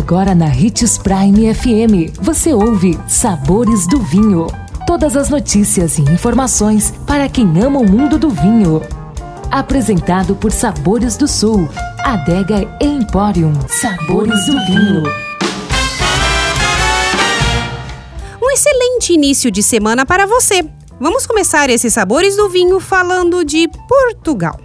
Agora 0.00 0.34
na 0.34 0.46
Ritz 0.46 0.96
Prime 0.96 1.54
FM, 1.54 2.18
você 2.22 2.54
ouve 2.54 2.98
Sabores 3.06 3.86
do 3.86 4.00
Vinho. 4.00 4.46
Todas 4.86 5.14
as 5.14 5.28
notícias 5.28 5.98
e 5.98 6.02
informações 6.02 6.90
para 7.06 7.28
quem 7.28 7.46
ama 7.62 7.80
o 7.80 7.88
mundo 7.88 8.18
do 8.18 8.30
vinho. 8.30 8.80
Apresentado 9.50 10.34
por 10.34 10.52
Sabores 10.52 11.18
do 11.18 11.28
Sul, 11.28 11.68
Adega 12.02 12.66
Emporium. 12.80 13.52
Sabores 13.68 14.46
do 14.46 14.52
Vinho. 14.64 15.02
Um 18.42 18.50
excelente 18.50 19.12
início 19.12 19.50
de 19.50 19.62
semana 19.62 20.06
para 20.06 20.26
você. 20.26 20.64
Vamos 20.98 21.26
começar 21.26 21.68
esses 21.68 21.92
Sabores 21.92 22.36
do 22.36 22.48
Vinho 22.48 22.80
falando 22.80 23.44
de 23.44 23.68
Portugal. 23.86 24.58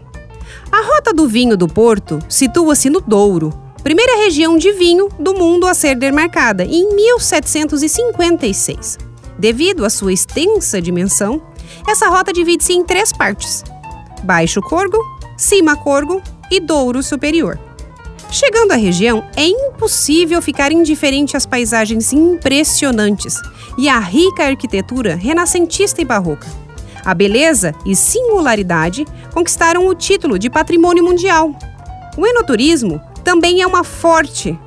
A 0.72 0.82
Rota 0.82 1.14
do 1.14 1.28
Vinho 1.28 1.58
do 1.58 1.68
Porto 1.68 2.20
situa-se 2.30 2.90
no 2.90 3.02
Douro, 3.02 3.65
primeira 3.86 4.18
região 4.18 4.58
de 4.58 4.72
vinho 4.72 5.10
do 5.20 5.36
mundo 5.36 5.68
a 5.68 5.74
ser 5.76 5.96
demarcada 5.96 6.66
em 6.66 6.96
1756. 6.96 8.98
Devido 9.38 9.86
à 9.86 9.92
sua 9.92 10.12
extensa 10.12 10.82
dimensão, 10.82 11.40
essa 11.88 12.10
rota 12.10 12.34
divide-se 12.34 12.74
em 12.74 12.84
três 12.84 13.14
partes: 13.14 13.64
Baixo 14.24 14.60
Corgo, 14.60 14.98
Cima 15.38 15.76
Corgo 15.76 16.20
e 16.50 16.60
Douro 16.60 17.04
Superior. 17.04 17.60
Chegando 18.32 18.72
à 18.72 18.76
região, 18.76 19.24
é 19.36 19.46
impossível 19.46 20.42
ficar 20.42 20.72
indiferente 20.72 21.38
às 21.38 21.46
paisagens 21.46 22.12
impressionantes 22.12 23.40
e 23.78 23.88
à 23.88 24.00
rica 24.00 24.46
arquitetura 24.46 25.14
renascentista 25.14 26.02
e 26.02 26.06
barroca. 26.06 26.48
A 27.06 27.14
beleza 27.14 27.72
e 27.86 27.96
singularidade 27.96 29.06
conquistaram 29.32 29.88
o 29.88 29.94
título 29.94 30.40
de 30.40 30.50
Patrimônio 30.50 31.04
Mundial. 31.04 31.52
O 32.18 32.26
enoturismo 32.26 33.00
também 33.26 33.62
é 33.62 33.68
uma 33.68 33.84
forte. 33.84 34.58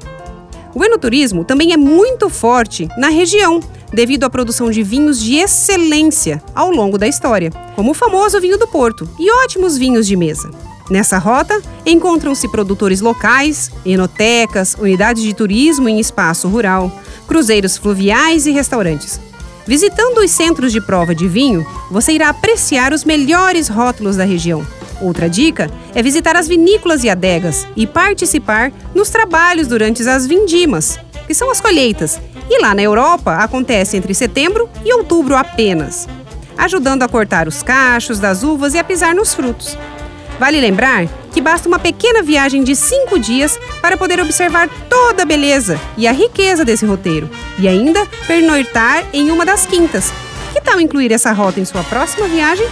O 0.74 0.84
enoturismo 0.84 1.44
também 1.44 1.72
é 1.72 1.76
muito 1.76 2.28
forte 2.28 2.88
na 2.98 3.08
região, 3.08 3.60
devido 3.91 4.24
à 4.24 4.30
produção 4.30 4.70
de 4.70 4.83
vinhos 4.83 5.19
de 5.19 5.36
excelência 5.36 6.42
ao 6.55 6.70
longo 6.70 6.98
da 6.98 7.06
história, 7.06 7.50
como 7.74 7.92
o 7.92 7.94
famoso 7.94 8.38
vinho 8.41 8.58
do 8.58 8.66
Porto 8.66 9.08
e 9.18 9.30
ótimos 9.44 9.78
vinhos 9.78 10.06
de 10.06 10.16
mesa. 10.16 10.50
Nessa 10.91 11.18
rota, 11.18 11.62
encontram-se 11.86 12.48
produtores 12.48 13.00
locais, 13.00 13.70
enotecas, 13.86 14.74
unidades 14.74 15.22
de 15.22 15.34
turismo 15.34 15.88
em 15.88 16.00
espaço 16.00 16.48
rural, 16.48 16.90
cruzeiros 17.27 17.77
fluviais 17.77 18.46
e 18.46 18.50
restaurantes. 18.50 19.20
Visitando 19.66 20.18
os 20.18 20.30
centros 20.30 20.72
de 20.72 20.80
prova 20.80 21.14
de 21.14 21.28
vinho, 21.28 21.64
você 21.90 22.12
irá 22.12 22.30
apreciar 22.30 22.92
os 22.92 23.05
melhores 23.05 23.68
rótulos 23.68 24.16
da 24.16 24.24
região, 24.24 24.66
Outra 25.00 25.28
dica 25.28 25.70
é 25.94 26.02
visitar 26.02 26.36
as 26.36 26.48
vinícolas 26.48 27.04
e 27.04 27.10
adegas 27.10 27.66
e 27.77 27.86
participar 27.86 28.72
nos 28.94 29.10
trabalhos 29.10 29.68
durante 29.68 30.06
as 30.08 30.27
vindimas, 30.27 30.98
que 31.27 31.34
são 31.34 31.50
as 31.50 31.60
colheitas, 31.60 32.20
e 32.50 32.60
lá 32.60 32.74
na 32.74 32.82
Europa 32.82 33.36
acontece 33.36 33.96
entre 33.96 34.14
setembro 34.14 34.68
e 34.84 34.92
outubro 34.92 35.36
apenas, 35.36 36.08
ajudando 36.56 37.02
a 37.02 37.08
cortar 37.08 37.46
os 37.46 37.62
cachos 37.62 38.18
das 38.18 38.42
uvas 38.42 38.74
e 38.74 38.78
a 38.78 38.84
pisar 38.84 39.14
nos 39.14 39.34
frutos. 39.34 39.77
Vale 40.38 40.60
lembrar 40.60 41.06
que 41.33 41.40
basta 41.40 41.68
uma 41.68 41.78
pequena 41.78 42.22
viagem 42.22 42.62
de 42.62 42.74
cinco 42.74 43.18
dias 43.18 43.58
para 43.83 43.96
poder 43.96 44.20
observar 44.20 44.68
toda 44.88 45.22
a 45.22 45.27
beleza 45.27 45.78
e 45.96 46.06
a 46.06 46.12
riqueza 46.12 46.64
desse 46.64 46.86
roteiro 46.86 47.28
e 47.58 47.68
ainda 47.68 48.06
pernoitar 48.27 49.05
em 49.12 49.30
uma 49.30 49.44
das 49.44 49.66
quintas. 49.66 50.12
Que 50.52 50.60
tal 50.60 50.80
incluir 50.80 51.12
essa 51.12 51.33
rota 51.33 51.60
em 51.60 51.64
sua 51.64 51.83
próxima 51.84 52.27
viagem? 52.28 52.66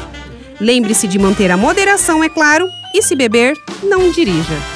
Lembre-se 0.61 1.07
de 1.07 1.19
manter 1.19 1.51
a 1.51 1.57
moderação, 1.57 2.25
é 2.25 2.29
claro, 2.29 2.69
e 2.95 3.03
se 3.03 3.15
beber, 3.15 3.55
não 3.83 4.11
dirija. 4.11 4.76